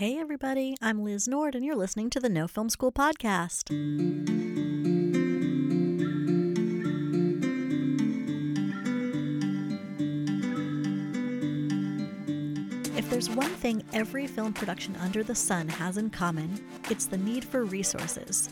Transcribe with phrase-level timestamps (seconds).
[0.00, 3.68] Hey, everybody, I'm Liz Nord, and you're listening to the No Film School podcast.
[12.96, 17.18] If there's one thing every film production under the sun has in common, it's the
[17.18, 18.48] need for resources.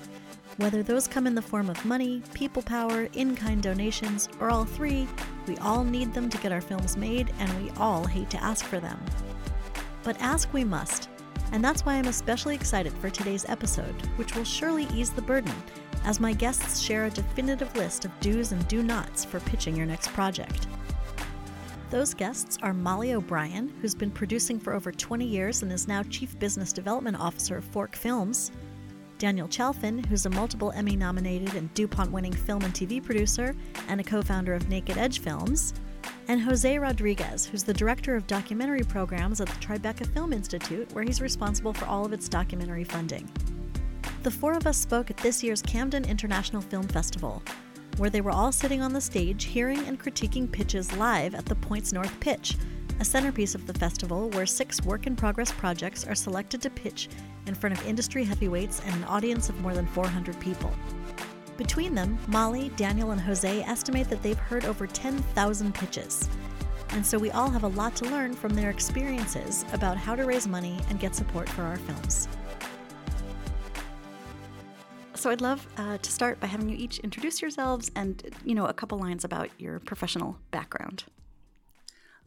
[0.58, 4.66] Whether those come in the form of money, people power, in kind donations, or all
[4.66, 5.08] three,
[5.46, 8.66] we all need them to get our films made, and we all hate to ask
[8.66, 9.00] for them.
[10.04, 11.08] But ask we must,
[11.52, 15.54] and that's why I'm especially excited for today's episode, which will surely ease the burden,
[16.04, 19.86] as my guests share a definitive list of do's and do nots for pitching your
[19.86, 20.66] next project.
[21.90, 26.02] Those guests are Molly O'Brien, who's been producing for over 20 years and is now
[26.02, 28.52] Chief Business Development Officer of Fork Films,
[29.18, 33.56] Daniel Chalfen, who's a multiple Emmy nominated and DuPont winning film and TV producer
[33.88, 35.74] and a co founder of Naked Edge Films,
[36.28, 41.02] and Jose Rodriguez, who's the director of documentary programs at the Tribeca Film Institute, where
[41.02, 43.26] he's responsible for all of its documentary funding.
[44.22, 47.42] The four of us spoke at this year's Camden International Film Festival,
[47.96, 51.54] where they were all sitting on the stage hearing and critiquing pitches live at the
[51.54, 52.56] Points North Pitch,
[53.00, 57.08] a centerpiece of the festival where six work in progress projects are selected to pitch
[57.46, 60.72] in front of industry heavyweights and an audience of more than 400 people.
[61.58, 66.28] Between them, Molly, Daniel, and Jose estimate that they've heard over 10,000 pitches.
[66.90, 70.24] And so we all have a lot to learn from their experiences about how to
[70.24, 72.28] raise money and get support for our films.
[75.14, 78.66] So I'd love uh, to start by having you each introduce yourselves and, you know,
[78.66, 81.04] a couple lines about your professional background.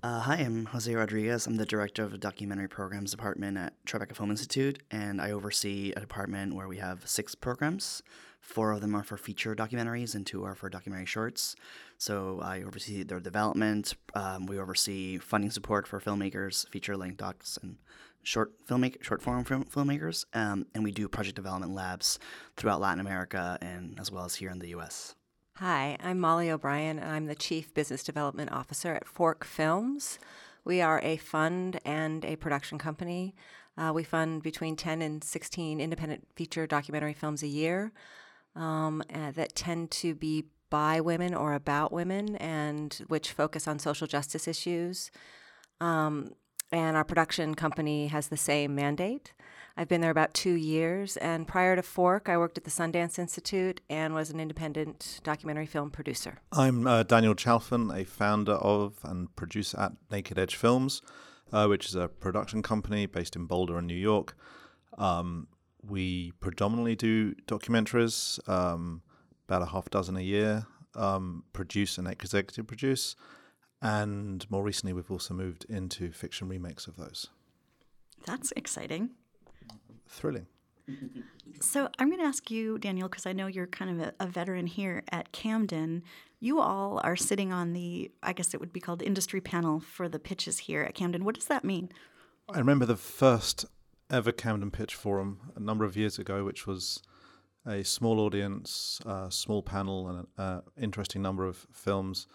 [0.04, 1.48] Uh, hi, I'm Jose Rodriguez.
[1.48, 5.94] I'm the director of the documentary programs department at Tribeca Film Institute, and I oversee
[5.96, 8.04] a department where we have six programs.
[8.42, 11.56] Four of them are for feature documentaries, and two are for documentary shorts.
[11.98, 13.94] So I oversee their development.
[14.14, 17.78] Um, we oversee funding support for filmmakers, feature length docs, and
[18.24, 20.26] short filmmaker, short form film, filmmakers.
[20.34, 22.20] Um, and we do project development labs
[22.58, 25.16] throughout Latin America and as well as here in the U.S.
[25.58, 30.18] Hi, I'm Molly O'Brien, and I'm the Chief Business Development Officer at Fork Films.
[30.66, 33.36] We are a fund and a production company.
[33.78, 37.92] Uh, we fund between 10 and 16 independent feature documentary films a year
[38.56, 43.78] um, uh, that tend to be by women or about women and which focus on
[43.78, 45.12] social justice issues.
[45.80, 46.32] Um,
[46.72, 49.34] and our production company has the same mandate.
[49.76, 53.18] I've been there about two years, and prior to Fork, I worked at the Sundance
[53.18, 56.40] Institute and was an independent documentary film producer.
[56.52, 61.02] I'm uh, Daniel Chalfen, a founder of and producer at Naked Edge Films,
[61.52, 64.38] uh, which is a production company based in Boulder and New York.
[64.98, 65.48] Um,
[65.88, 69.02] we predominantly do documentaries, um,
[69.48, 70.66] about a half dozen a year,
[70.96, 73.16] um, produce and executive produce.
[73.82, 77.28] And more recently, we've also moved into fiction remakes of those.
[78.26, 79.12] That's exciting.
[80.08, 80.48] Thrilling.
[81.62, 84.28] So I'm going to ask you, Daniel, because I know you're kind of a, a,
[84.28, 86.04] veteran here at Camden.
[86.40, 90.10] You all are sitting on the, I guess it would be called industry panel for
[90.10, 91.24] the pitches here at Camden.
[91.24, 91.90] What does that mean?
[92.54, 93.66] I remember the first
[94.12, 97.02] ever Camden Pitch Forum a number of years ago, which was
[97.66, 102.28] a small audience, uh, small panel, and an uh, interesting number of films.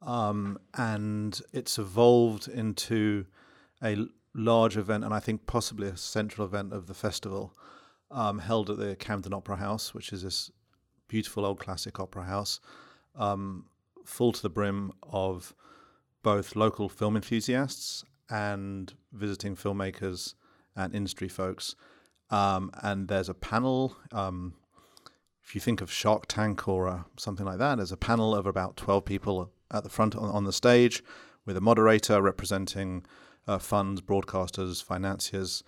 [0.00, 3.26] Um, and it's evolved into
[3.82, 7.54] a large event, and I think possibly a central event of the festival,
[8.10, 10.50] um, held at the Camden Opera House, which is this
[11.08, 12.60] beautiful old classic opera house,
[13.16, 13.66] um,
[14.04, 15.54] full to the brim of
[16.22, 20.34] both local film enthusiasts and visiting filmmakers
[20.76, 21.74] and industry folks.
[22.30, 23.96] Um, and there's a panel.
[24.10, 24.54] Um,
[25.44, 28.46] if you think of Shark Tank or uh, something like that, there's a panel of
[28.46, 31.02] about 12 people at the front on, on the stage
[31.44, 33.04] with a moderator representing
[33.46, 35.62] uh, funds, broadcasters, financiers,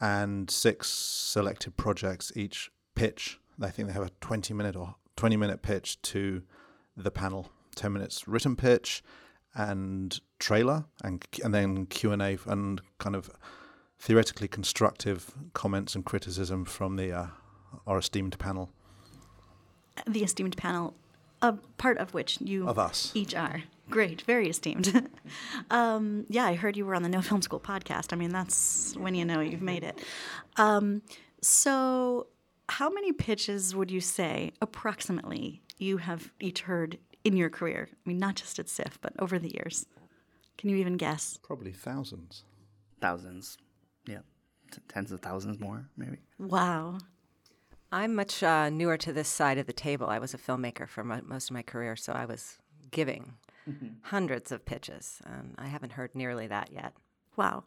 [0.00, 3.38] and six selected projects each pitch.
[3.60, 6.42] I think they have a 20 minute or 20 minute pitch to
[6.96, 9.02] the panel, 10 minutes written pitch
[9.54, 13.30] and trailer and and then Q&A and kind of
[14.04, 17.26] theoretically constructive comments and criticism from the uh,
[17.86, 18.70] our esteemed panel.
[20.06, 20.94] The esteemed panel,
[21.40, 23.62] a part of which you of us each are.
[23.88, 25.08] Great, very esteemed.
[25.70, 28.12] um, yeah, I heard you were on the No Film School podcast.
[28.12, 29.98] I mean, that's when you know you've made it.
[30.56, 31.00] Um,
[31.40, 32.26] so,
[32.68, 37.88] how many pitches would you say approximately you have each heard in your career?
[37.90, 39.86] I mean, not just at CIFF, but over the years.
[40.58, 41.38] Can you even guess?
[41.42, 42.44] Probably thousands.
[43.00, 43.58] Thousands.
[44.74, 44.80] Yeah.
[44.82, 46.18] T- tens of thousands more, maybe.
[46.38, 46.98] Wow.
[47.92, 50.08] I'm much uh, newer to this side of the table.
[50.08, 52.58] I was a filmmaker for most of my career, so I was
[52.90, 53.34] giving
[53.68, 53.88] mm-hmm.
[54.02, 55.20] hundreds of pitches.
[55.26, 56.94] Um, I haven't heard nearly that yet.
[57.36, 57.64] Wow.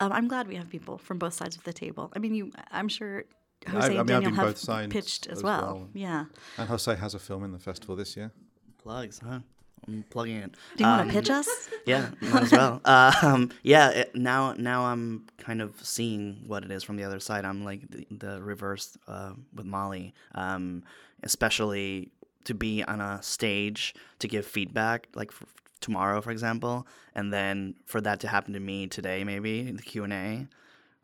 [0.00, 2.12] Um, I'm glad we have people from both sides of the table.
[2.14, 2.52] I mean, you.
[2.70, 3.24] I'm sure
[3.66, 5.60] I- Jose I mean, and I've Daniel been have both sides pitched as, as well.
[5.60, 5.88] well.
[5.94, 6.24] Yeah.
[6.58, 8.32] And Jose has a film in the festival this year.
[8.78, 9.40] Plugs, huh?
[9.88, 10.52] I'm plugging it.
[10.76, 11.48] Do you want Um, to pitch us?
[11.86, 12.80] Yeah, might as well.
[13.22, 17.20] Um, yeah, it, now now I'm kind of seeing what it is from the other
[17.20, 17.44] side.
[17.44, 20.82] I'm like the, the reverse uh, with Molly, um,
[21.22, 22.10] especially
[22.44, 25.46] to be on a stage to give feedback, like for
[25.80, 29.82] tomorrow, for example, and then for that to happen to me today, maybe in the
[29.82, 30.46] Q and A.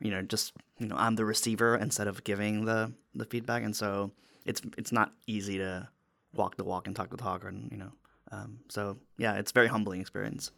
[0.01, 3.75] You know, just you know, I'm the receiver instead of giving the the feedback, and
[3.77, 4.11] so
[4.45, 5.89] it's it's not easy to
[6.35, 7.93] walk the walk and talk the talk, and you know.
[8.33, 10.51] Um, so yeah, it's a very humbling experience.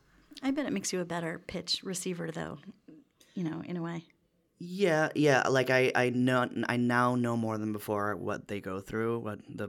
[0.43, 2.59] I bet it makes you a better pitch receiver, though.
[3.35, 4.05] You know, in a way.
[4.59, 5.49] Yeah, yeah.
[5.49, 9.41] Like I, I know, I now know more than before what they go through, what
[9.49, 9.69] the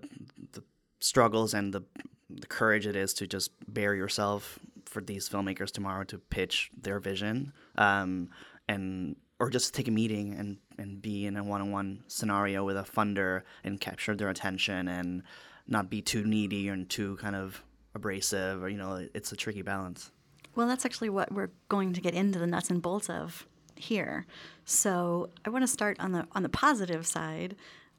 [0.54, 0.64] the
[1.00, 1.84] struggles and the
[2.30, 7.00] the courage it is to just bare yourself for these filmmakers tomorrow to pitch their
[7.00, 8.30] vision, um,
[8.68, 12.64] and or just take a meeting and and be in a one on one scenario
[12.64, 15.24] with a funder and capture their attention and
[15.68, 17.64] not be too needy and too kind of
[17.96, 20.12] abrasive or you know it's a tricky balance.
[20.54, 24.26] Well, that's actually what we're going to get into the nuts and bolts of here.
[24.64, 27.56] So I want to start on the on the positive side,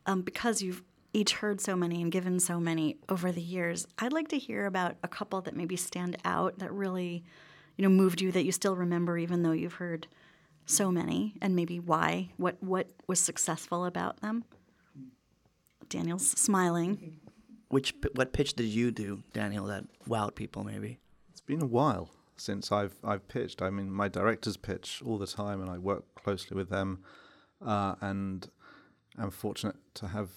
[0.06, 0.82] um, because you've
[1.12, 3.87] each heard so many and given so many over the years.
[3.98, 7.25] I'd like to hear about a couple that maybe stand out that really,
[7.76, 10.06] you know, moved you that you still remember, even though you've heard
[10.66, 12.31] so many, and maybe why.
[12.37, 14.44] What what was successful about them?
[15.88, 17.20] Daniel's smiling.
[17.76, 20.64] Which what pitch did you do, Daniel, that wowed people?
[20.64, 20.99] Maybe.
[21.31, 22.08] It's been a while
[22.38, 23.61] since I've I've pitched.
[23.61, 27.02] I mean, my directors pitch all the time, and I work closely with them.
[27.61, 28.49] Uh, and
[29.19, 30.31] I'm fortunate to have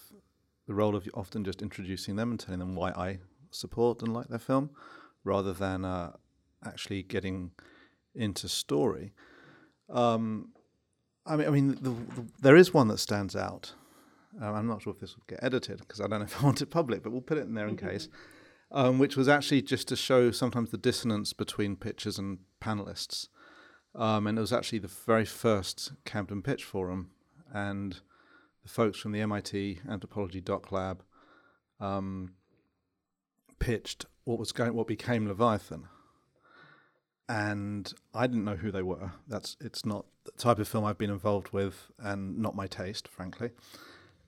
[0.66, 3.20] the role of often just introducing them and telling them why I
[3.50, 4.68] support and like their film,
[5.24, 6.12] rather than uh,
[6.62, 7.52] actually getting
[8.14, 9.14] into story.
[9.88, 10.52] Um,
[11.24, 13.72] I mean, I mean, the, the, there is one that stands out.
[14.40, 16.44] Uh, I'm not sure if this will get edited because I don't know if I
[16.44, 18.08] want it public, but we'll put it in there in case.
[18.72, 23.26] Um, which was actually just to show sometimes the dissonance between pitchers and panelists.
[23.96, 27.10] Um, and it was actually the very first Camden Pitch Forum,
[27.52, 28.00] and
[28.62, 31.02] the folks from the MIT Anthropology Doc Lab
[31.80, 32.34] um,
[33.58, 35.88] pitched what was going, what became Leviathan.
[37.28, 39.12] And I didn't know who they were.
[39.28, 43.08] That's it's not the type of film I've been involved with, and not my taste,
[43.08, 43.50] frankly.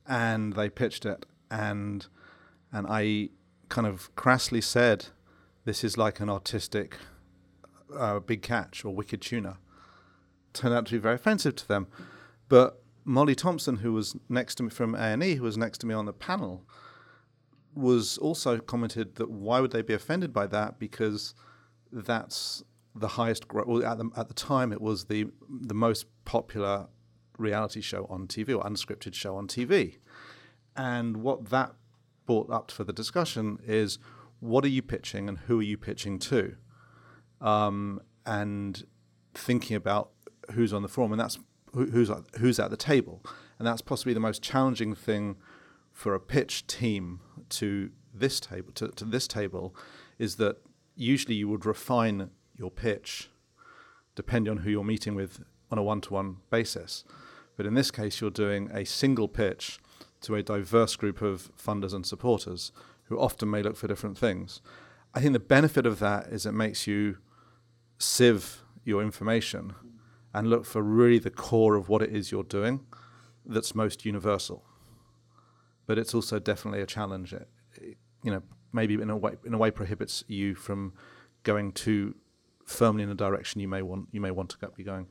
[0.06, 2.06] And they pitched it, and
[2.72, 3.30] and I
[3.68, 5.06] kind of crassly said,
[5.64, 6.96] "This is like an artistic
[7.94, 9.58] uh, big catch or wicked tuna."
[10.52, 11.86] Turned out to be very offensive to them,
[12.48, 15.78] but Molly Thompson, who was next to me from A and E, who was next
[15.78, 16.64] to me on the panel,
[17.74, 20.78] was also commented that why would they be offended by that?
[20.78, 21.34] Because
[21.90, 22.62] that's
[22.94, 26.88] the highest gro- well, at the at the time it was the the most popular
[27.38, 29.98] reality show on TV or unscripted show on TV,
[30.76, 31.74] and what that
[32.26, 33.98] brought up for the discussion is
[34.40, 36.56] what are you pitching and who are you pitching to,
[37.40, 38.84] um, and
[39.34, 40.10] thinking about
[40.52, 41.38] who's on the forum and that's
[41.72, 43.22] who, who's who's at the table,
[43.58, 45.36] and that's possibly the most challenging thing
[45.92, 49.74] for a pitch team to this table to, to this table
[50.18, 50.56] is that
[50.96, 53.30] usually you would refine your pitch
[54.14, 57.04] depending on who you're meeting with on a one-to-one basis.
[57.56, 59.78] But in this case, you're doing a single pitch
[60.20, 62.70] to a diverse group of funders and supporters
[63.04, 64.60] who often may look for different things.
[65.14, 67.18] I think the benefit of that is it makes you
[67.98, 69.74] sieve your information
[70.32, 72.80] and look for really the core of what it is you're doing
[73.44, 74.64] that's most universal.
[75.86, 77.32] But it's also definitely a challenge.
[77.32, 77.48] It,
[78.22, 78.42] you know,
[78.72, 80.94] maybe in a way, in a way, prohibits you from
[81.42, 82.14] going too
[82.64, 85.08] firmly in a direction you may want you may want to be going.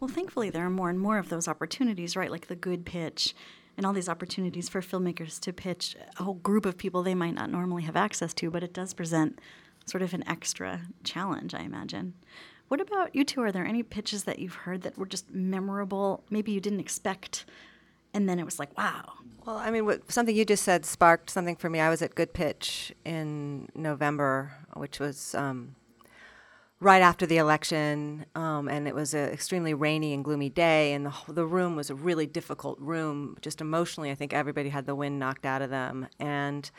[0.00, 2.30] Well, thankfully, there are more and more of those opportunities, right?
[2.30, 3.34] Like the good pitch
[3.76, 7.34] and all these opportunities for filmmakers to pitch a whole group of people they might
[7.34, 9.40] not normally have access to, but it does present
[9.86, 12.14] sort of an extra challenge, I imagine.
[12.68, 13.40] What about you two?
[13.40, 16.22] Are there any pitches that you've heard that were just memorable?
[16.28, 17.46] Maybe you didn't expect,
[18.12, 19.14] and then it was like, wow.
[19.46, 21.80] Well, I mean, what, something you just said sparked something for me.
[21.80, 25.74] I was at Good Pitch in November, which was um,
[26.80, 31.06] right after the election, um, and it was an extremely rainy and gloomy day, and
[31.06, 33.36] the, the room was a really difficult room.
[33.40, 36.70] Just emotionally, I think everybody had the wind knocked out of them, and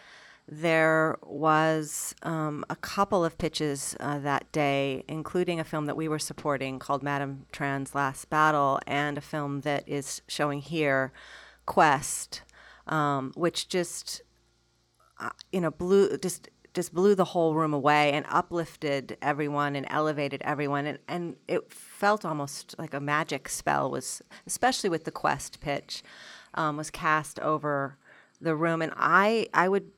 [0.48, 6.08] there was um, a couple of pitches uh, that day, including a film that we
[6.08, 11.12] were supporting called Madame Tran's Last Battle, and a film that is showing here,
[11.66, 12.42] Quest,
[12.88, 14.24] um, which just
[15.20, 19.86] uh, you know blew just just blew the whole room away and uplifted everyone and
[19.90, 20.86] elevated everyone.
[20.86, 26.04] And, and it felt almost like a magic spell was especially with the quest pitch
[26.54, 27.98] um, was cast over
[28.40, 28.82] the room.
[28.82, 29.92] And i i would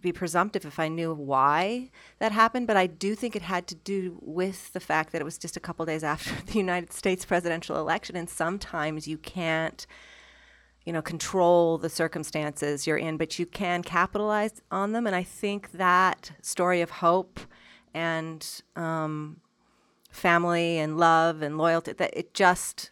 [0.00, 1.90] be presumptive if I knew why
[2.20, 5.24] that happened, but I do think it had to do with the fact that it
[5.24, 9.88] was just a couple days after the United States presidential election, and sometimes you can't,
[10.88, 15.06] you know, control the circumstances you're in, but you can capitalize on them.
[15.06, 17.40] And I think that story of hope
[17.92, 19.42] and um,
[20.10, 22.90] family and love and loyalty that it just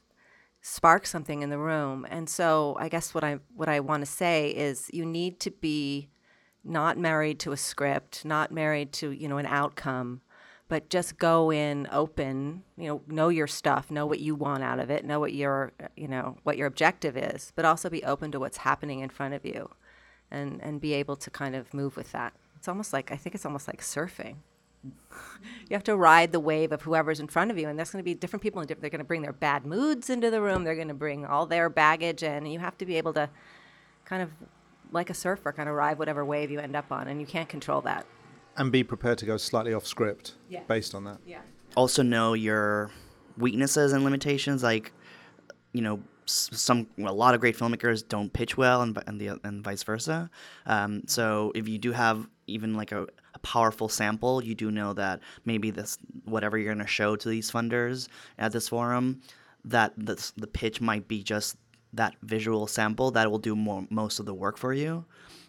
[0.61, 2.07] sparks something in the room.
[2.11, 5.51] And so I guess what I what I want to say is you need to
[5.51, 6.11] be
[6.63, 10.21] not married to a script, not married to, you know, an outcome,
[10.69, 14.79] but just go in open, you know, know your stuff, know what you want out
[14.79, 18.33] of it, know what your, you know, what your objective is, but also be open
[18.33, 19.71] to what's happening in front of you
[20.31, 22.33] and and be able to kind of move with that.
[22.57, 24.37] It's almost like I think it's almost like surfing.
[24.83, 28.03] you have to ride the wave of whoever's in front of you, and there's going
[28.03, 28.61] to be different people.
[28.61, 30.65] And they're going to bring their bad moods into the room.
[30.65, 33.29] They're going to bring all their baggage in, and you have to be able to
[34.05, 34.31] kind of
[34.93, 37.49] like a surfer, kind of ride whatever wave you end up on, and you can't
[37.49, 38.07] control that.
[38.59, 40.61] And be prepared to go slightly off script Yeah.
[40.69, 41.19] based on that.
[41.27, 41.41] Yeah.
[41.77, 42.91] also know your
[43.37, 44.93] weaknesses and limitations like
[45.73, 49.63] you know some a lot of great filmmakers don't pitch well and, and the and
[49.63, 50.31] vice versa
[50.65, 54.93] um, so if you do have even like a, a powerful sample you do know
[54.95, 58.09] that maybe this whatever you're going to show to these funders
[58.39, 59.21] at this forum
[59.65, 61.57] that this, the pitch might be just
[61.93, 65.05] that visual sample that will do more, most of the work for you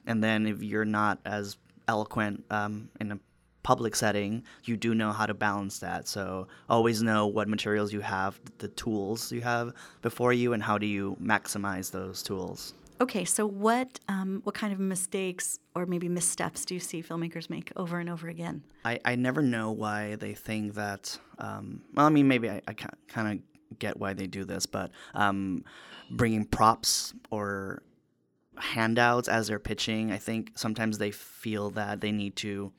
[0.05, 3.19] and then if you're not as eloquent um, in a
[3.63, 6.07] public setting, you do know how to balance that.
[6.07, 10.77] So always know what materials you have, the tools you have before you, and how
[10.77, 12.73] do you maximize those tools.
[12.99, 17.49] Okay, so what um, what kind of mistakes or maybe missteps do you see filmmakers
[17.49, 18.63] make over and over again?
[18.85, 21.19] I, I never know why they think that.
[21.37, 24.91] Um, well, I mean, maybe I, I kind of get why they do this, but
[25.13, 25.63] um,
[26.09, 27.83] bringing props or
[28.59, 32.71] handouts as they're pitching, I think sometimes they feel that they need to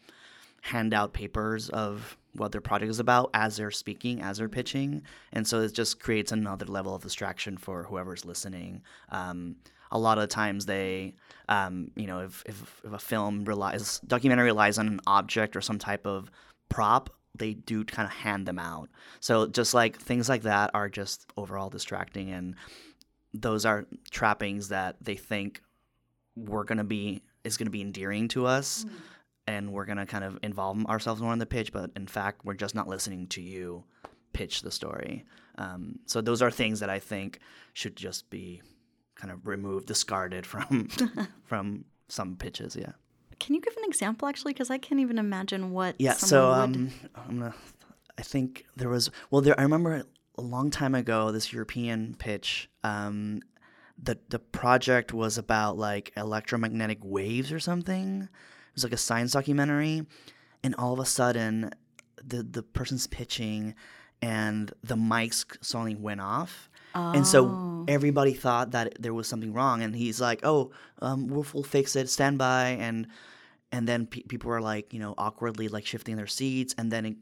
[0.60, 5.02] hand out papers of what their project is about as they're speaking, as they're pitching,
[5.32, 8.82] and so it just creates another level of distraction for whoever's listening.
[9.10, 9.56] Um,
[9.90, 11.14] a lot of times they,
[11.48, 15.60] um, you know, if, if, if a film relies, documentary relies on an object or
[15.60, 16.30] some type of
[16.68, 18.90] prop, they do kind of hand them out.
[19.20, 22.54] So just like things like that are just overall distracting, and
[23.32, 25.62] those are trappings that they think
[26.46, 28.84] we're gonna be is gonna be endearing to us
[29.46, 32.54] and we're gonna kind of involve ourselves more in the pitch, but in fact, we're
[32.54, 33.84] just not listening to you
[34.32, 35.24] pitch the story.
[35.56, 37.40] Um, so those are things that I think
[37.72, 38.62] should just be
[39.16, 40.88] kind of removed, discarded from
[41.44, 42.76] from some pitches.
[42.76, 42.92] Yeah.
[43.40, 44.52] Can you give an example actually?
[44.52, 45.96] Because I can't even imagine what.
[45.98, 46.12] Yeah.
[46.14, 47.54] So um, I'm gonna.
[48.16, 49.58] I think there was well, there.
[49.58, 50.04] I remember
[50.36, 52.68] a long time ago this European pitch.
[52.84, 53.40] Um,
[54.02, 58.22] the the project was about like electromagnetic waves or something.
[58.22, 60.06] It was like a science documentary,
[60.62, 61.70] and all of a sudden,
[62.24, 63.74] the the person's pitching,
[64.22, 66.70] and the mics suddenly went off.
[66.94, 67.84] And so Oh.
[67.86, 71.94] everybody thought that there was something wrong, and he's like, "Oh, um, we'll, we'll fix
[71.94, 72.08] it.
[72.08, 73.06] Stand by." And
[73.70, 77.04] and then pe- people were like, you know, awkwardly like shifting their seats, and then
[77.06, 77.16] it,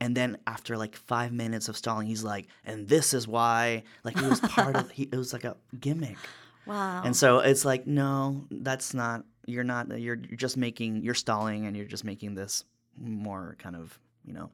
[0.00, 4.16] and then after like five minutes of stalling, he's like, "And this is why." Like
[4.16, 4.90] it was part of.
[4.90, 6.18] He, it was like a gimmick,
[6.66, 7.02] wow.
[7.04, 9.24] and so it's like, no, that's not.
[9.46, 9.88] You're not.
[9.88, 11.02] You're, you're just making.
[11.02, 12.64] You're stalling, and you're just making this
[12.98, 14.50] more kind of you know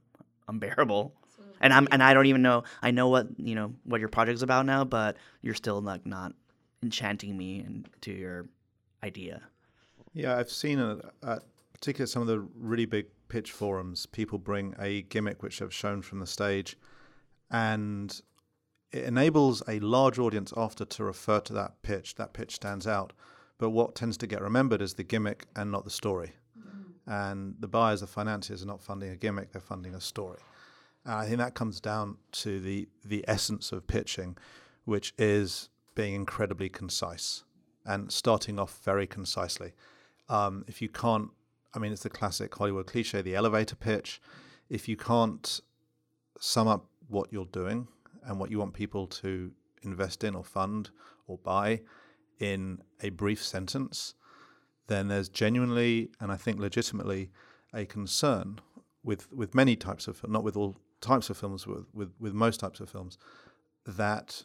[0.48, 1.14] unbearable.
[1.60, 2.64] And I'm and I don't even know.
[2.82, 6.32] I know what you know what your project's about now, but you're still like not
[6.82, 8.46] enchanting me into your
[9.02, 9.42] idea.
[10.14, 14.74] Yeah, I've seen, a, at particularly some of the really big pitch forums, people bring
[14.78, 16.76] a gimmick which they've shown from the stage,
[17.50, 18.20] and
[18.92, 22.16] it enables a large audience after to refer to that pitch.
[22.16, 23.14] That pitch stands out.
[23.56, 26.32] But what tends to get remembered is the gimmick and not the story.
[27.06, 30.38] And the buyers, the financiers, are not funding a gimmick; they're funding a story.
[31.06, 34.36] And I think that comes down to the the essence of pitching,
[34.84, 37.44] which is being incredibly concise
[37.86, 39.72] and starting off very concisely.
[40.28, 41.30] Um, if you can't,
[41.74, 44.20] I mean, it's the classic Hollywood cliche, the elevator pitch.
[44.68, 45.60] If you can't
[46.38, 47.88] sum up what you're doing
[48.24, 49.52] and what you want people to
[49.82, 50.90] invest in or fund
[51.26, 51.80] or buy
[52.38, 54.14] in a brief sentence,
[54.88, 57.30] then there's genuinely and I think legitimately
[57.72, 58.60] a concern
[59.02, 62.60] with with many types of not with all types of films with with, with most
[62.60, 63.16] types of films
[63.86, 64.44] that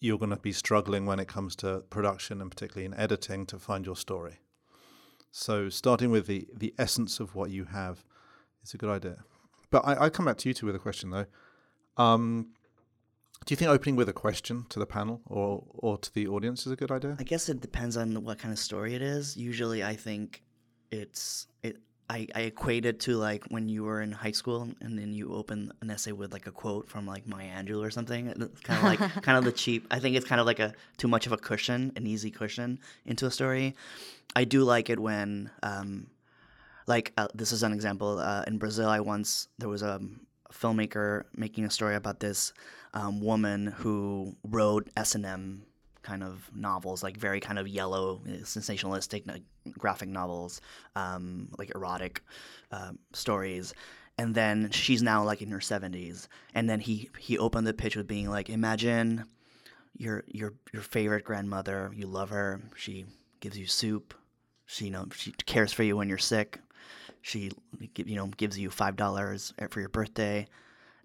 [0.00, 3.58] you're going to be struggling when it comes to production and particularly in editing to
[3.58, 4.40] find your story.
[5.32, 8.04] So starting with the the essence of what you have
[8.62, 9.24] is a good idea.
[9.70, 11.26] But I, I come back to you two with a question though.
[11.96, 12.48] Um,
[13.46, 16.66] do you think opening with a question to the panel or or to the audience
[16.66, 17.16] is a good idea?
[17.18, 19.36] I guess it depends on what kind of story it is.
[19.36, 20.42] Usually, I think
[20.90, 21.78] it's it.
[22.10, 25.32] I, I equate it to like when you were in high school and then you
[25.32, 28.26] open an essay with like a quote from like Maya Angelou or something.
[28.28, 29.86] It's kind of like kind of the cheap.
[29.90, 32.78] I think it's kind of like a too much of a cushion, an easy cushion
[33.06, 33.74] into a story.
[34.36, 36.08] I do like it when, um,
[36.86, 38.18] like uh, this is an example.
[38.18, 40.00] Uh, in Brazil, I once there was a
[40.52, 42.52] filmmaker making a story about this
[42.94, 45.62] um, woman who wrote S and M
[46.02, 49.26] kind of novels, like very kind of yellow, sensationalistic,
[49.78, 50.60] graphic novels,
[50.96, 52.22] um, like erotic
[52.70, 53.74] uh, stories.
[54.18, 56.28] And then she's now like in her seventies.
[56.54, 59.24] And then he he opened the pitch with being like, imagine
[59.96, 63.06] your your your favorite grandmother, you love her, she
[63.40, 64.14] gives you soup,
[64.66, 66.60] she you know she cares for you when you're sick,
[67.22, 67.50] she
[67.96, 70.46] you know gives you five dollars for your birthday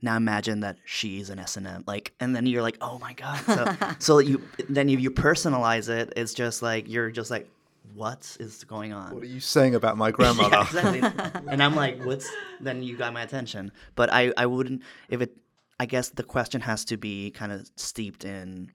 [0.02, 3.76] now imagine that she's an S&M like and then you're like oh my god so
[4.00, 7.50] so you then you personalize it it's just like you're just like
[7.94, 9.14] what is going on?
[9.14, 10.56] What are you saying about my grandmother?
[10.74, 11.42] Yeah, exactly.
[11.52, 12.30] and i'm like what's
[12.60, 13.72] then you got my attention.
[13.96, 15.38] But i i wouldn't if it
[15.80, 18.72] i guess the question has to be kind of steeped in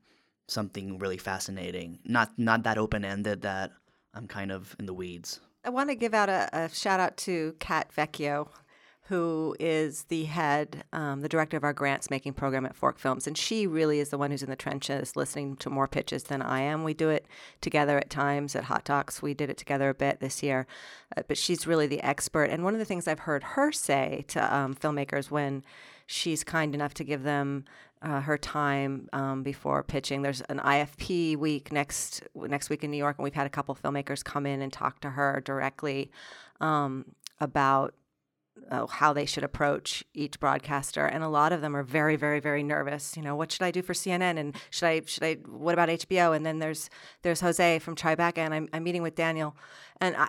[0.49, 3.71] something really fascinating not not that open-ended that
[4.15, 5.41] i'm kind of in the weeds.
[5.65, 8.49] I want to give out a, a shout out to kat vecchio
[9.07, 13.27] who is the head, um, the director of our grants making program at Fork Films.
[13.27, 16.41] And she really is the one who's in the trenches listening to more pitches than
[16.41, 16.85] I am.
[16.85, 17.27] We do it
[17.61, 19.21] together at times at Hot Docs.
[19.21, 20.69] We did it together a bit this year.
[21.17, 22.45] Uh, but she's really the expert.
[22.45, 25.65] And one of the things I've heard her say to um, filmmakers when
[26.07, 27.65] she's kind enough to give them
[28.03, 30.23] uh, her time um, before pitching.
[30.23, 33.75] There's an IFP week next next week in New York, and we've had a couple
[33.75, 36.11] filmmakers come in and talk to her directly
[36.61, 37.05] um,
[37.41, 37.95] about
[38.71, 42.41] uh, how they should approach each broadcaster and a lot of them are very very
[42.41, 43.17] very nervous.
[43.17, 45.89] You know what should i do for cnn and should i should i what about
[45.89, 46.91] hbo and then there's
[47.23, 49.57] there's jose from tribeca and i'm, I'm meeting with daniel
[50.01, 50.29] and i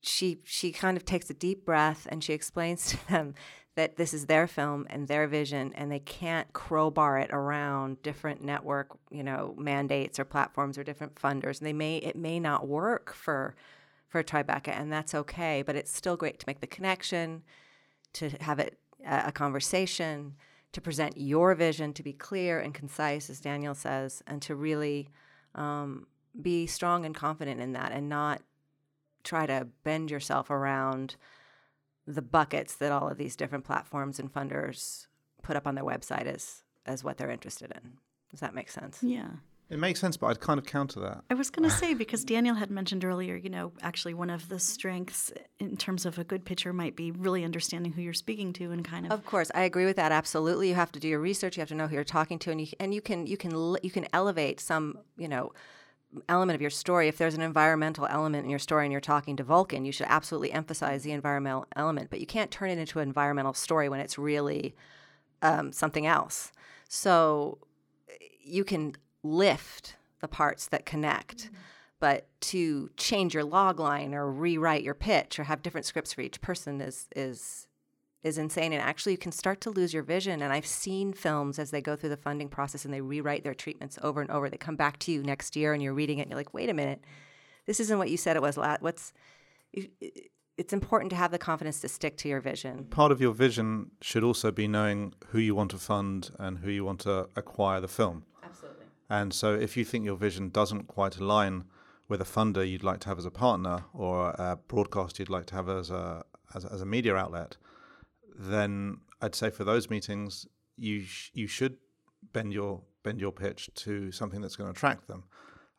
[0.00, 3.34] she she kind of takes a deep breath and she explains to them
[3.76, 8.42] that this is their film and their vision and they can't crowbar it around different
[8.42, 11.58] network you know mandates or platforms or different funders.
[11.58, 13.54] And they may it may not work for
[14.08, 15.62] for Tribeca, and that's okay.
[15.62, 17.42] But it's still great to make the connection,
[18.14, 20.34] to have it a conversation,
[20.72, 25.08] to present your vision, to be clear and concise, as Daniel says, and to really
[25.54, 26.06] um,
[26.40, 28.42] be strong and confident in that, and not
[29.24, 31.16] try to bend yourself around
[32.06, 35.06] the buckets that all of these different platforms and funders
[35.42, 37.92] put up on their website as as what they're interested in.
[38.30, 39.02] Does that make sense?
[39.02, 39.30] Yeah.
[39.68, 41.24] It makes sense, but I'd kind of counter that.
[41.28, 44.48] I was going to say, because Daniel had mentioned earlier, you know, actually one of
[44.48, 48.52] the strengths in terms of a good pitcher might be really understanding who you're speaking
[48.54, 49.12] to and kind of.
[49.12, 50.12] Of course, I agree with that.
[50.12, 51.56] Absolutely, you have to do your research.
[51.56, 53.76] You have to know who you're talking to, and you and you can you can
[53.82, 55.52] you can elevate some you know
[56.28, 57.08] element of your story.
[57.08, 60.06] If there's an environmental element in your story and you're talking to Vulcan, you should
[60.08, 62.10] absolutely emphasize the environmental element.
[62.10, 64.76] But you can't turn it into an environmental story when it's really
[65.42, 66.52] um, something else.
[66.88, 67.58] So
[68.40, 68.94] you can
[69.26, 71.46] lift the parts that connect.
[71.46, 71.56] Mm-hmm.
[71.98, 76.20] But to change your log line or rewrite your pitch or have different scripts for
[76.20, 77.66] each person is is
[78.22, 78.72] is insane.
[78.72, 80.42] And actually, you can start to lose your vision.
[80.42, 83.54] And I've seen films as they go through the funding process and they rewrite their
[83.54, 84.50] treatments over and over.
[84.50, 86.68] They come back to you next year and you're reading it and you're like, wait
[86.68, 87.00] a minute,
[87.66, 88.56] this isn't what you said it was.
[88.56, 89.12] What's
[90.58, 92.84] it's important to have the confidence to stick to your vision.
[92.84, 96.70] Part of your vision should also be knowing who you want to fund and who
[96.70, 98.24] you want to acquire the film.
[99.08, 101.64] And so, if you think your vision doesn't quite align
[102.08, 105.46] with a funder you'd like to have as a partner or a broadcast you'd like
[105.46, 107.56] to have as a as, as a media outlet,
[108.38, 111.76] then I'd say for those meetings you sh- you should
[112.32, 115.24] bend your bend your pitch to something that's going to attract them,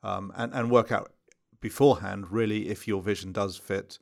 [0.03, 1.11] um, and and work out
[1.59, 3.99] beforehand really if your vision does fit,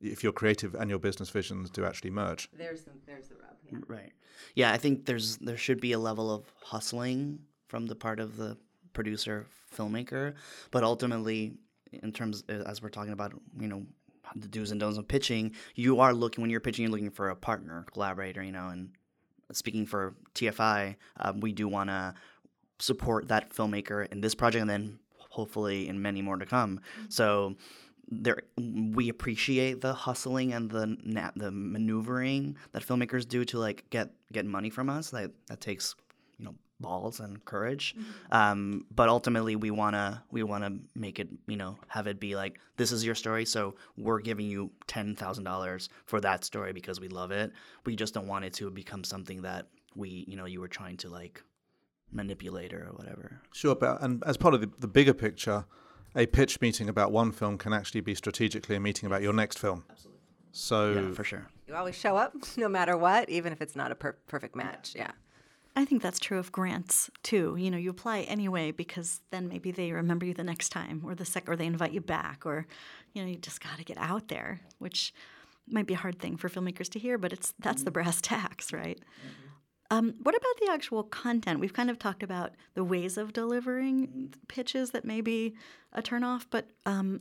[0.00, 2.48] if your creative and your business visions do actually merge.
[2.52, 3.56] There's the, there's the rub.
[3.64, 3.78] Yeah.
[3.86, 4.12] Right.
[4.54, 8.36] Yeah, I think there's there should be a level of hustling from the part of
[8.36, 8.56] the
[8.96, 10.34] producer, filmmaker.
[10.72, 11.54] But ultimately,
[11.92, 13.84] in terms uh, as we're talking about, you know,
[14.34, 17.30] the do's and don'ts of pitching, you are looking when you're pitching, you're looking for
[17.30, 18.68] a partner, collaborator, you know.
[18.68, 18.90] And
[19.52, 22.14] speaking for TFI, um, we do want to
[22.80, 26.80] support that filmmaker in this project, and then hopefully in many more to come.
[26.80, 27.10] Mm-hmm.
[27.10, 27.54] So
[28.08, 30.96] there we appreciate the hustling and the
[31.36, 35.10] the maneuvering that filmmakers do to like get get money from us.
[35.10, 35.94] That that takes
[36.80, 37.94] balls and courage.
[38.30, 42.58] Um, but ultimately, we wanna we wanna make it you know have it be like
[42.76, 47.00] this is your story, so we're giving you ten thousand dollars for that story because
[47.00, 47.52] we love it.
[47.84, 50.96] We just don't want it to become something that we you know you were trying
[50.98, 51.42] to like
[52.12, 53.40] manipulate or whatever.
[53.52, 55.64] Sure, but and as part of the, the bigger picture,
[56.14, 59.58] a pitch meeting about one film can actually be strategically a meeting about your next
[59.58, 59.84] film.
[59.90, 60.20] Absolutely.
[60.52, 61.46] So Yeah, for sure.
[61.68, 64.94] You always show up no matter what, even if it's not a per- perfect match.
[64.96, 65.10] Yeah.
[65.76, 67.54] I think that's true of grants too.
[67.58, 71.14] You know, you apply anyway because then maybe they remember you the next time, or
[71.14, 72.66] the sec, or they invite you back, or
[73.12, 75.12] you know, you just got to get out there, which
[75.68, 78.72] might be a hard thing for filmmakers to hear, but it's that's the brass tacks,
[78.72, 78.98] right?
[79.90, 81.60] Um, what about the actual content?
[81.60, 85.54] We've kind of talked about the ways of delivering pitches that may be
[85.92, 87.20] a turnoff, but um,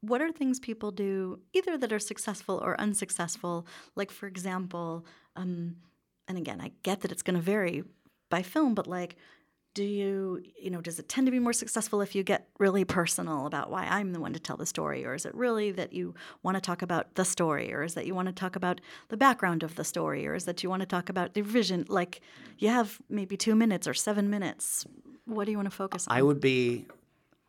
[0.00, 3.66] what are things people do either that are successful or unsuccessful?
[3.94, 5.76] Like, for example, um,
[6.28, 7.84] and again, I get that it's going to vary
[8.30, 9.16] by film, but like,
[9.74, 12.84] do you, you know, does it tend to be more successful if you get really
[12.84, 15.04] personal about why I'm the one to tell the story?
[15.04, 17.72] Or is it really that you want to talk about the story?
[17.72, 20.26] Or is that you want to talk about the background of the story?
[20.26, 21.86] Or is that you want to talk about the vision?
[21.88, 22.20] Like,
[22.58, 24.84] you have maybe two minutes or seven minutes.
[25.24, 26.18] What do you want to focus on?
[26.18, 26.86] I would be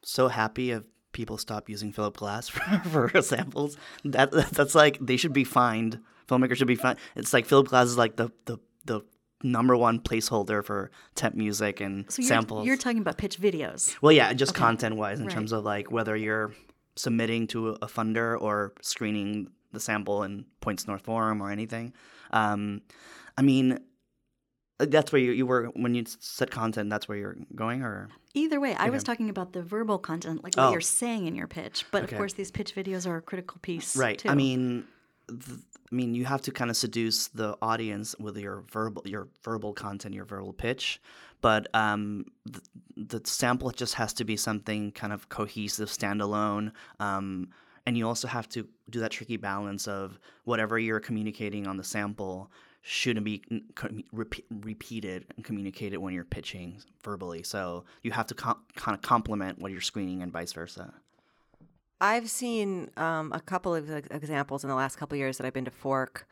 [0.02, 3.78] so happy if people stop using Philip Glass for, for samples.
[4.06, 6.00] That that's like they should be fined.
[6.38, 7.00] Filmmakers should be fined.
[7.15, 9.02] It's like Philip Glass is like the the the
[9.43, 12.65] number one placeholder for temp music and so you're, samples.
[12.65, 13.93] You're talking about pitch videos.
[14.02, 15.34] well, yeah, just content wise in Right.
[15.36, 16.54] terms of like whether you're
[16.96, 21.91] submitting to a funder or screening the sample in Points North Forum or anything.
[22.32, 22.82] Um,
[23.38, 23.80] I mean,
[24.80, 26.89] that's where you, you were when you said content.
[26.89, 30.56] That's where you're going, or Either way, I was talking about the verbal content, like
[30.56, 30.72] what Oh.
[30.72, 31.86] you're saying in your pitch.
[31.91, 32.15] But Okay.
[32.15, 33.96] of course, these pitch videos are a critical piece.
[33.96, 34.30] right Too.
[34.30, 34.86] i mean
[35.30, 35.60] th-
[35.91, 39.74] i mean you have to kind of seduce the audience with your verbal your verbal
[39.74, 41.02] content your verbal pitch
[41.41, 42.62] but um the,
[42.96, 47.48] the sample just has to be something kind of cohesive standalone um
[47.86, 51.84] and you also have to do that tricky balance of whatever you're communicating on the
[51.84, 52.50] sample
[52.82, 53.41] shouldn't be
[54.12, 59.58] repeated and communicated when you're pitching verbally so you have to com- kind of complement
[59.60, 60.93] what you're screening and vice versa
[62.04, 65.54] I've seen um, a couple of examples in the last couple of years that I've
[65.54, 66.28] been to Fork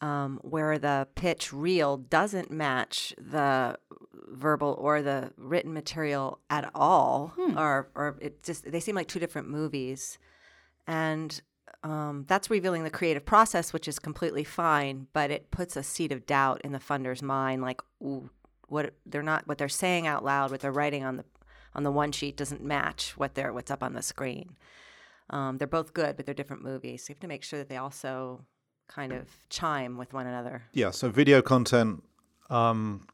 [0.00, 3.78] um, where the pitch reel doesn't match the
[4.28, 9.18] verbal or the written material at all, or or it just they seem like two
[9.18, 10.18] different movies,
[10.86, 11.40] and
[11.82, 16.12] um, that's revealing the creative process, which is completely fine, but it puts a seed
[16.12, 18.30] of doubt in the funder's mind, like ooh,
[18.68, 21.24] what they're not what they're saying out loud, what they're writing on the
[21.74, 24.56] on the one sheet doesn't match what they're what's up on the screen.
[25.30, 27.04] Um, they're both good, but they're different movies.
[27.04, 28.44] So you have to make sure that they also
[28.88, 30.62] kind of chime with one another.
[30.72, 32.02] Yeah, so video content.
[32.50, 33.06] Um,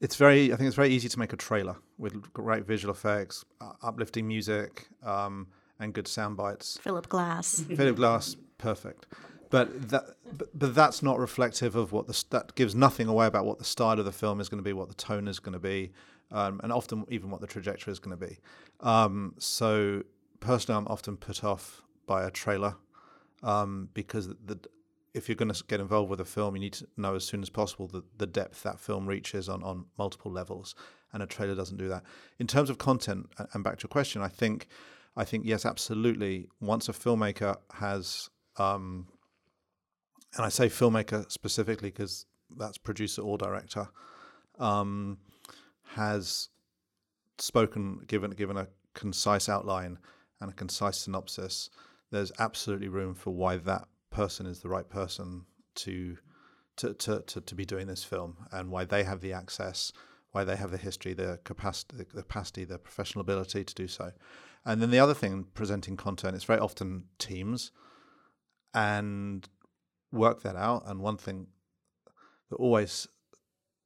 [0.00, 0.52] it's very.
[0.52, 4.28] I think it's very easy to make a trailer with great visual effects, uh, uplifting
[4.28, 5.48] music, um,
[5.80, 6.78] and good sound bites.
[6.82, 7.60] Philip Glass.
[7.76, 9.06] Philip Glass, perfect.
[9.50, 10.04] But that,
[10.36, 13.64] but, but that's not reflective of what the that gives nothing away about what the
[13.64, 15.90] style of the film is going to be, what the tone is going to be,
[16.30, 18.38] um, and often even what the trajectory is going to be.
[18.80, 20.02] Um, so
[20.40, 22.76] personally, I'm often put off by a trailer
[23.42, 24.58] um, because the,
[25.14, 27.42] if you're going to get involved with a film, you need to know as soon
[27.42, 30.74] as possible the, the depth that film reaches on, on multiple levels,
[31.12, 32.02] and a trailer doesn't do that.
[32.38, 34.68] In terms of content, and back to your question, I think,
[35.16, 36.48] I think yes, absolutely.
[36.60, 39.08] Once a filmmaker has, um,
[40.36, 43.88] and I say filmmaker specifically because that's producer or director,
[44.58, 45.18] um,
[45.94, 46.48] has
[47.38, 49.98] spoken, given given a concise outline
[50.40, 51.70] and a concise synopsis,
[52.10, 56.16] there's absolutely room for why that person is the right person to
[56.78, 59.92] to, to, to, to be doing this film and why they have the access,
[60.30, 64.12] why they have the history, the capacity, the capacity, the professional ability to do so.
[64.64, 67.72] And then the other thing, presenting content, it's very often teams
[68.72, 69.48] and
[70.12, 70.84] work that out.
[70.86, 71.48] And one thing
[72.50, 73.08] that always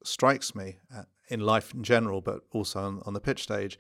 [0.05, 3.79] strikes me uh, in life in general, but also on, on the pitch stage,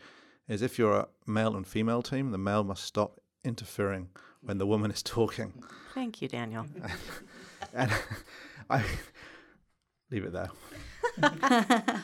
[0.52, 4.08] is if you're a male and female team, the male must stop interfering
[4.42, 5.52] when the woman is talking.
[5.94, 6.66] Thank you, Daniel.
[7.74, 7.90] And
[8.68, 8.84] I
[10.10, 10.50] leave it there.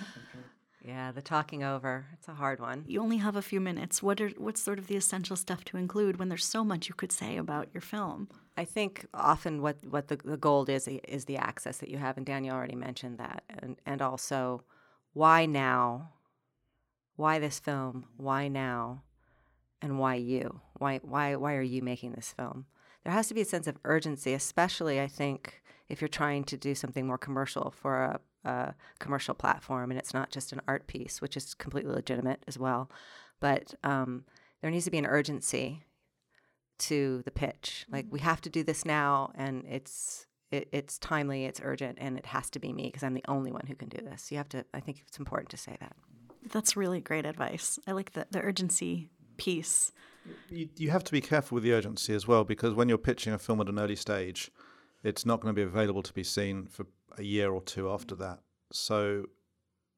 [0.85, 2.07] yeah, the talking over.
[2.15, 2.85] It's a hard one.
[2.87, 4.03] You only have a few minutes.
[4.03, 6.95] What are what's sort of the essential stuff to include when there's so much you
[6.95, 8.29] could say about your film?
[8.57, 12.17] I think often what, what the, the gold is is the access that you have,
[12.17, 14.63] and Daniel already mentioned that, and and also
[15.13, 16.11] why now,
[17.19, 19.03] why this film, why now,
[19.83, 22.67] and why you, why why why are you making this film?
[23.03, 26.57] There has to be a sense of urgency, especially I think if you're trying to
[26.57, 30.87] do something more commercial for a, a commercial platform and it's not just an art
[30.87, 32.89] piece, which is completely legitimate as well.
[33.41, 34.25] But um,
[34.61, 35.83] there needs to be an urgency
[36.79, 37.85] to the pitch.
[37.91, 42.17] Like we have to do this now, and it's it, it's timely, it's urgent, and
[42.17, 44.31] it has to be me because I'm the only one who can do this.
[44.31, 44.65] You have to.
[44.73, 45.97] I think it's important to say that.
[46.43, 47.79] That's really great advice.
[47.87, 49.93] I like the the urgency piece.
[50.51, 53.33] You, you have to be careful with the urgency as well because when you're pitching
[53.33, 54.51] a film at an early stage,
[55.03, 58.15] it's not going to be available to be seen for a year or two after
[58.17, 58.41] that.
[58.73, 59.25] So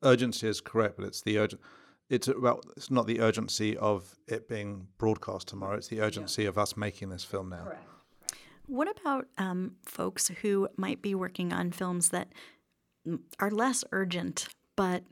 [0.03, 1.61] urgency is correct, but it's the urgent.
[2.09, 5.77] It's about it's not the urgency of it being broadcast tomorrow.
[5.77, 6.49] It's the urgency yeah.
[6.49, 7.65] of us making this film now.
[7.65, 7.87] Correct.
[8.67, 12.29] What about um, folks who might be working on films that
[13.41, 15.03] are less urgent, but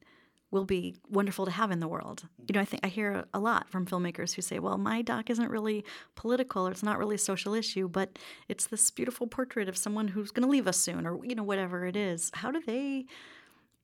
[0.51, 2.23] will be wonderful to have in the world.
[2.47, 5.31] You know, I think I hear a lot from filmmakers who say, "Well, my doc
[5.31, 5.85] isn't really
[6.15, 10.09] political, or it's not really a social issue, but it's this beautiful portrait of someone
[10.09, 13.07] who's going to leave us soon, or you know, whatever it is." How do they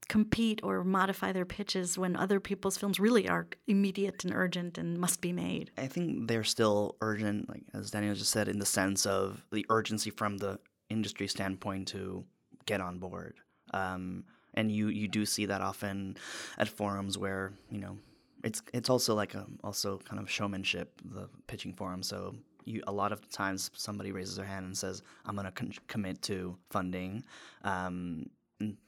[0.09, 4.99] compete or modify their pitches when other people's films really are immediate and urgent and
[4.99, 5.71] must be made?
[5.79, 9.65] I think they're still urgent, like as Daniel just said, in the sense of the
[9.71, 10.59] urgency from the
[10.91, 12.25] industry standpoint to
[12.67, 13.35] get on board.
[13.73, 14.25] Um,
[14.55, 16.17] and you you do see that often
[16.59, 17.97] at forums where you know
[18.43, 22.03] it's it's also like a also kind of showmanship the pitching forum.
[22.03, 25.53] So you a lot of times somebody raises their hand and says i'm going to
[25.53, 27.25] con- commit to funding.
[27.63, 28.27] Um,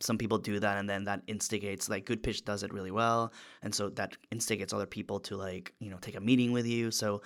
[0.01, 3.33] some people do that and then that instigates like good pitch does it really well.
[3.63, 6.91] And so that instigates other people to like you know take a meeting with you.
[6.91, 7.23] So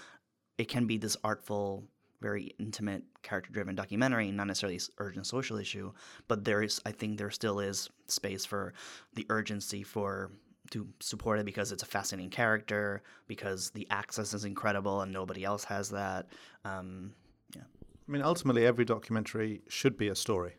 [0.59, 1.85] it can be this artful
[2.21, 5.93] very intimate, character driven documentary, not necessarily urgent social issue,
[6.29, 8.75] but there is, I think, there still is space for
[9.15, 10.31] the urgency for
[10.71, 15.45] to support it because it's a fascinating character, because the access is incredible and nobody
[15.45, 16.27] else has that.
[16.65, 17.13] Um,
[17.57, 17.63] yeah.
[18.09, 20.55] I mean, ultimately, every documentary should be a story.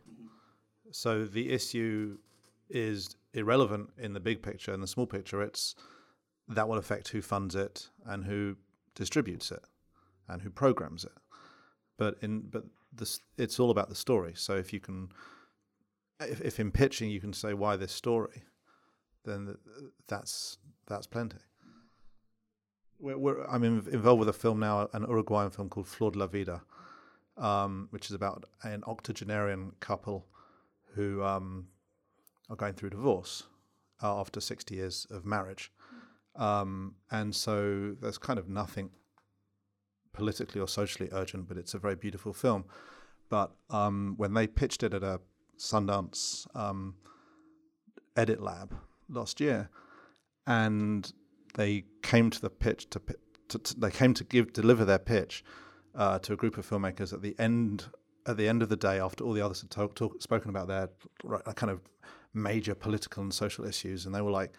[0.90, 2.18] So the issue
[2.68, 4.74] is irrelevant in the big picture.
[4.74, 5.74] In the small picture, it's
[6.48, 8.56] that will affect who funds it and who
[8.94, 9.64] distributes it
[10.28, 11.12] and who programs it
[11.98, 14.32] but in but this it's all about the story.
[14.34, 15.08] So if you can,
[16.20, 18.42] if, if in pitching you can say why this story,
[19.24, 19.56] then
[20.08, 21.38] that's that's plenty.
[22.98, 26.62] We're, we're, I'm involved with a film now, an Uruguayan film called de la Vida,
[27.36, 30.28] um, which is about an octogenarian couple
[30.94, 31.66] who um,
[32.48, 33.42] are going through divorce
[34.02, 35.72] uh, after 60 years of marriage.
[36.36, 38.90] Um, and so there's kind of nothing
[40.12, 42.64] politically or socially urgent, but it's a very beautiful film.
[43.28, 45.20] But um, when they pitched it at a
[45.58, 46.96] Sundance um,
[48.16, 48.74] edit lab
[49.08, 49.70] last year,
[50.46, 51.12] and
[51.54, 53.00] they came to the pitch to,
[53.48, 55.44] to, to they came to give deliver their pitch
[55.94, 57.86] uh, to a group of filmmakers at the end
[58.26, 60.68] at the end of the day after all the others had talk, talk, spoken about
[60.68, 60.88] their
[61.54, 61.80] kind of
[62.34, 64.52] major political and social issues, and they were like,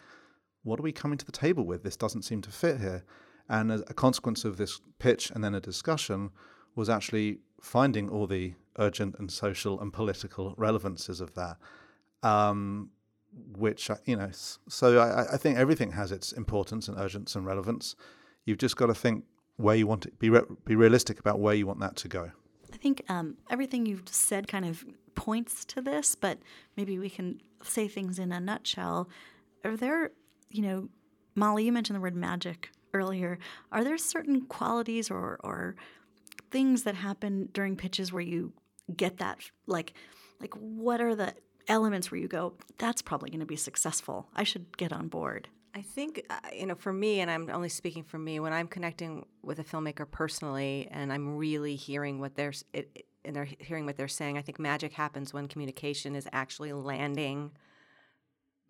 [0.63, 1.84] "What are we coming to the table with?
[1.84, 3.04] This doesn't seem to fit here."
[3.49, 6.32] And a, a consequence of this pitch and then a discussion
[6.75, 11.58] was actually finding all the urgent and social and political relevances of that.
[12.23, 12.89] Um,
[13.58, 17.95] which you know, so I, I, think everything has its importance and urgence and relevance.
[18.45, 19.25] You've just got to think
[19.58, 20.19] where you want it.
[20.19, 22.32] Be re- be realistic about where you want that to go.
[22.71, 26.39] I think um, everything you've said kind of points to this, but
[26.77, 29.10] maybe we can say things in a nutshell.
[29.63, 30.12] Are there,
[30.49, 30.89] you know,
[31.36, 33.39] Molly, you mentioned the word magic earlier,
[33.71, 35.75] are there certain qualities or, or
[36.51, 38.53] things that happen during pitches where you
[38.95, 39.93] get that like
[40.41, 41.34] like what are the
[41.69, 44.27] elements where you go that's probably going to be successful.
[44.36, 47.69] I should get on board i think uh, you know for me and i'm only
[47.69, 52.36] speaking for me when i'm connecting with a filmmaker personally and i'm really hearing what
[52.36, 56.27] they're it, and they're hearing what they're saying i think magic happens when communication is
[56.32, 57.49] actually landing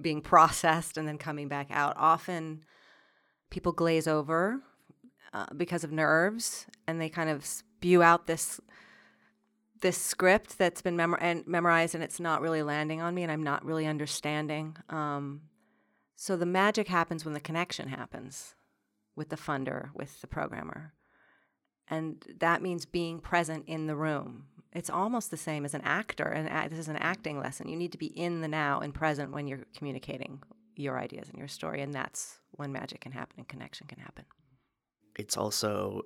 [0.01, 1.95] being processed and then coming back out.
[1.97, 2.63] Often
[3.53, 4.59] people glaze over
[5.31, 8.59] uh, because of nerves and they kind of spew out this
[9.81, 13.43] this script that's been and memorized and it's not really landing on me and I'm
[13.43, 14.77] not really understanding.
[14.89, 15.41] Um,
[16.15, 18.55] so the magic happens when the connection happens
[19.13, 20.93] with the funder, with the programmer.
[21.89, 24.45] And that means being present in the room.
[24.71, 26.23] It's almost the same as an actor.
[26.23, 27.67] And this is an acting lesson.
[27.67, 30.41] You need to be in the now and present when you're communicating
[30.75, 31.81] your ideas and your story.
[31.81, 34.25] And that's when magic can happen and connection can happen.
[35.17, 36.05] It's also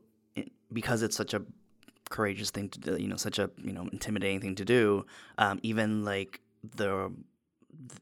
[0.71, 1.41] because it's such a
[2.10, 5.06] courageous thing to do, you know, such a you know intimidating thing to do.
[5.38, 6.41] Um, even like
[6.75, 7.12] the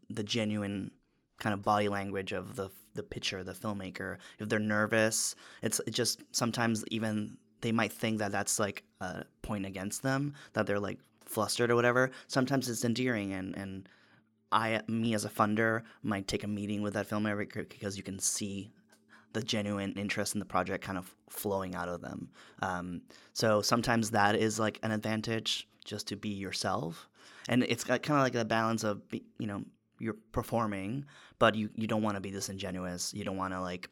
[0.10, 0.92] the genuine
[1.40, 5.92] kind of body language of the the pitcher, the filmmaker, if they're nervous, it's it
[5.92, 10.80] just sometimes even they might think that that's like a point against them that they're
[10.80, 12.12] like flustered or whatever.
[12.28, 13.90] Sometimes it's endearing and and
[14.56, 18.18] I, me as a funder, might take a meeting with that filmmaker because you can
[18.18, 18.72] see
[19.34, 22.30] the genuine interest in the project kind of flowing out of them.
[22.62, 23.02] Um,
[23.34, 27.10] so sometimes that is like an advantage just to be yourself,
[27.50, 29.62] and it's kind of like a balance of you know
[30.00, 31.06] you're performing,
[31.38, 33.14] but you you don't want to be disingenuous.
[33.14, 33.90] You don't want to like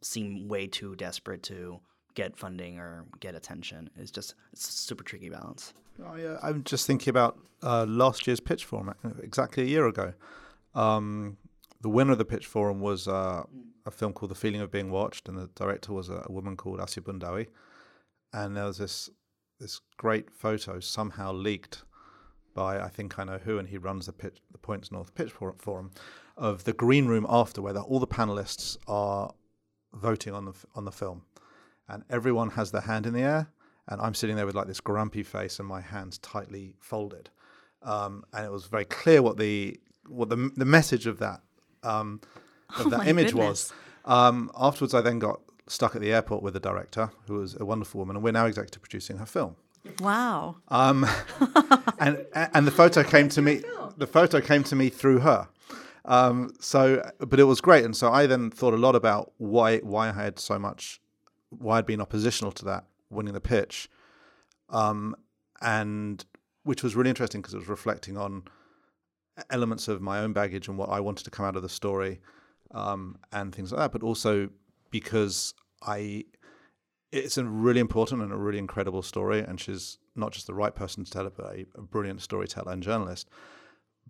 [0.00, 1.78] seem way too desperate to
[2.14, 3.90] get funding or get attention.
[3.96, 5.74] It's just it's a super tricky balance.
[6.04, 6.38] Oh, yeah.
[6.42, 10.14] I'm just thinking about uh, last year's pitch forum, uh, exactly a year ago.
[10.74, 11.36] Um,
[11.80, 13.42] the winner of the pitch forum was uh,
[13.86, 16.56] a film called The Feeling of Being Watched, and the director was a, a woman
[16.56, 17.48] called Assia Boundaoui.
[18.32, 19.10] And there was this
[19.58, 21.82] this great photo somehow leaked
[22.54, 25.32] by I think I know who, and he runs the pitch, the Points North Pitch
[25.32, 25.90] Forum,
[26.36, 29.32] of the green room after, where all the panelists are
[29.92, 31.22] voting on the on the film,
[31.90, 33.48] and everyone has their hand in the air,
[33.88, 37.30] and I'm sitting there with like this grumpy face and my hands tightly folded,
[37.82, 41.40] um, and it was very clear what the what the the message of that
[41.82, 42.20] um,
[42.78, 43.72] of oh that image goodness.
[43.72, 43.72] was.
[44.04, 47.64] Um, afterwards, I then got stuck at the airport with the director, who was a
[47.64, 49.56] wonderful woman, and we're now executive producing her film.
[50.00, 50.56] Wow.
[50.68, 51.06] Um,
[51.98, 53.62] and and the photo came to me.
[53.96, 55.48] The photo came to me through her.
[56.04, 59.78] Um, so, but it was great, and so I then thought a lot about why
[59.78, 60.99] why I had so much,
[61.50, 63.88] why I'd been oppositional to that winning the pitch,
[64.70, 65.14] um,
[65.60, 66.24] and
[66.62, 68.44] which was really interesting because it was reflecting on
[69.50, 72.20] elements of my own baggage and what I wanted to come out of the story,
[72.72, 73.92] um, and things like that.
[73.92, 74.48] But also
[74.90, 76.24] because I,
[77.12, 80.74] it's a really important and a really incredible story, and she's not just the right
[80.74, 83.28] person to tell it, but a, a brilliant storyteller and journalist.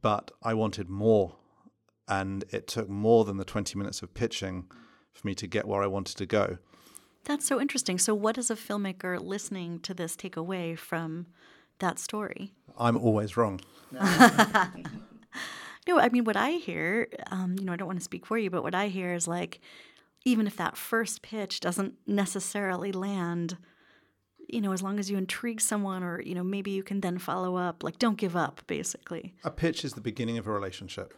[0.00, 1.37] But I wanted more
[2.11, 4.64] and it took more than the 20 minutes of pitching
[5.12, 6.59] for me to get where I wanted to go.
[7.24, 7.98] That's so interesting.
[7.98, 11.26] So, what does a filmmaker listening to this take away from
[11.78, 12.52] that story?
[12.78, 13.61] I'm always wrong.
[13.92, 14.00] no,
[15.98, 18.50] I mean, what I hear, um, you know, I don't want to speak for you,
[18.50, 19.61] but what I hear is like,
[20.24, 23.56] even if that first pitch doesn't necessarily land,
[24.48, 27.18] you know, as long as you intrigue someone or, you know, maybe you can then
[27.18, 29.35] follow up, like, don't give up, basically.
[29.44, 31.14] A pitch is the beginning of a relationship.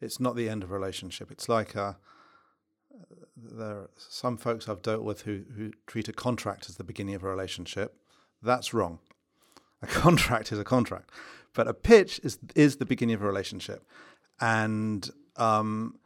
[0.00, 1.30] It's not the end of a relationship.
[1.30, 1.98] It's like a,
[3.42, 7.14] there are some folks I've dealt with who, who treat a contract as the beginning
[7.14, 7.96] of a relationship.
[8.42, 8.98] That's wrong.
[9.82, 11.10] A contract is a contract,
[11.54, 13.86] but a pitch is is the beginning of a relationship,
[14.40, 15.96] and um,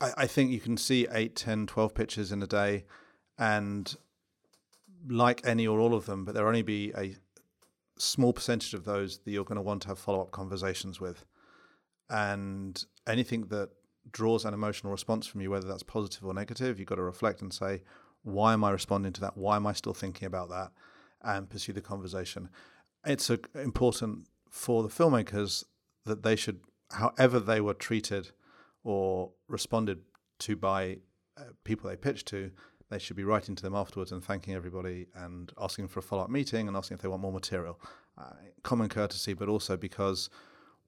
[0.00, 2.84] I, I think you can see 8, 10, 12 pitches in a day,
[3.38, 3.94] and
[5.08, 7.16] like any or all of them, but there will only be a
[7.98, 11.24] small percentage of those that you're going to want to have follow up conversations with
[12.08, 13.70] and anything that
[14.12, 17.42] draws an emotional response from you, whether that's positive or negative, you've got to reflect
[17.42, 17.82] and say,
[18.22, 19.36] why am I responding to that?
[19.36, 20.72] Why am I still thinking about that?
[21.22, 22.48] And pursue the conversation.
[23.04, 25.64] It's a, important for the filmmakers
[26.04, 28.30] that they should, however they were treated
[28.82, 30.00] or responded
[30.40, 30.98] to by
[31.38, 32.50] uh, people they pitched to,
[32.90, 36.24] they should be writing to them afterwards and thanking everybody and asking for a follow
[36.24, 37.78] up meeting and asking if they want more material.
[38.18, 40.28] Uh, common courtesy, but also because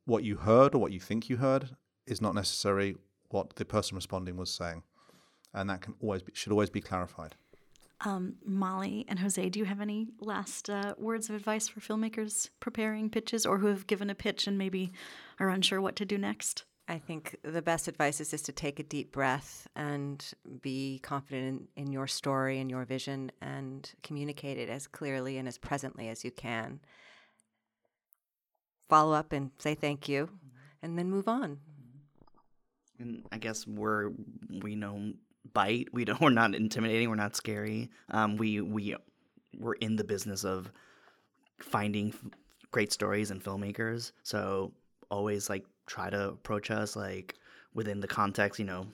[0.04, 2.96] what you heard or what you think you heard is not necessarily
[3.32, 4.82] what the person responding was saying,
[5.54, 7.34] and that can always be, should always be clarified.
[8.04, 12.50] Um, Molly and Jose, do you have any last uh, words of advice for filmmakers
[12.58, 14.92] preparing pitches or who have given a pitch and maybe
[15.38, 16.64] are unsure what to do next?
[16.88, 20.24] I think the best advice is just to take a deep breath and
[20.62, 25.46] be confident in, in your story and your vision and communicate it as clearly and
[25.46, 26.80] as presently as you can
[28.92, 30.28] follow up and say thank you,
[30.82, 31.58] and then move on.
[33.02, 34.12] And I guess we're
[34.62, 35.16] we don't
[35.52, 35.88] bite.
[35.92, 36.20] We don't.
[36.22, 37.10] We're not intimidating.
[37.10, 37.90] We're not scary.
[38.10, 38.96] Um, we we
[39.58, 40.70] we're in the business of
[41.58, 42.14] finding
[42.70, 44.12] great stories and filmmakers.
[44.22, 44.72] So
[45.10, 47.34] always like try to approach us like
[47.74, 48.58] within the context.
[48.58, 48.86] You know,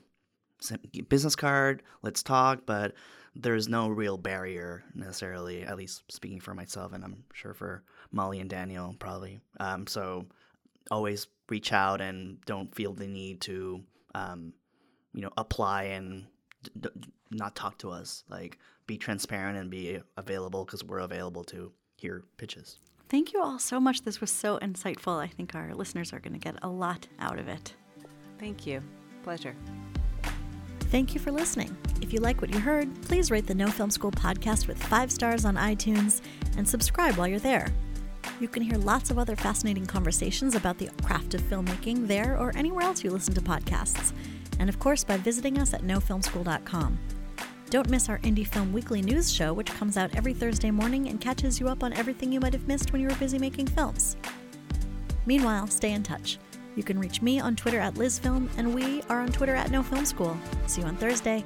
[1.09, 1.83] business card.
[2.03, 2.67] Let's talk.
[2.67, 2.95] But
[3.37, 5.63] there's no real barrier necessarily.
[5.63, 9.41] At least speaking for myself, and I'm sure for Molly and Daniel probably.
[9.61, 10.27] Um, so
[10.91, 13.83] always reach out and don't feel the need to,
[14.15, 14.53] um,
[15.15, 16.27] you know, apply and
[16.63, 18.25] d- d- not talk to us.
[18.29, 22.79] Like be transparent and be available because we're available to hear pitches.
[23.09, 24.03] Thank you all so much.
[24.03, 25.19] This was so insightful.
[25.19, 27.75] I think our listeners are going to get a lot out of it.
[28.39, 28.83] Thank you.
[29.23, 29.55] Pleasure.
[30.91, 31.77] Thank you for listening.
[32.01, 35.11] If you like what you heard, please rate the No Film School podcast with five
[35.11, 36.23] stars on iTunes
[36.57, 37.69] and subscribe while you're there.
[38.41, 42.57] You can hear lots of other fascinating conversations about the craft of filmmaking there or
[42.57, 44.13] anywhere else you listen to podcasts.
[44.59, 46.99] And of course, by visiting us at nofilmschool.com.
[47.71, 51.21] Don't miss our Indie Film Weekly news show, which comes out every Thursday morning and
[51.21, 54.17] catches you up on everything you might have missed when you were busy making films.
[55.27, 56.39] Meanwhile, stay in touch.
[56.77, 59.83] You can reach me on Twitter at LizFilm, and we are on Twitter at No
[59.83, 60.07] Film
[60.67, 61.45] See you on Thursday.